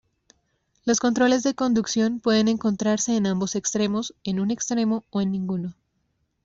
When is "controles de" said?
0.99-1.53